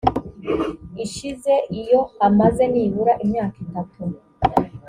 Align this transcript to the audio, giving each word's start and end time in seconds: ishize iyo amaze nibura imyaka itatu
ishize 1.05 1.53
iyo 1.79 2.01
amaze 2.27 2.63
nibura 2.73 3.13
imyaka 3.23 3.57
itatu 3.65 4.01